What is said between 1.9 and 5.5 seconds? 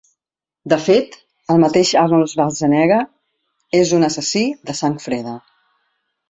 Arnold Schwarzenegger és un assassí de sang freda.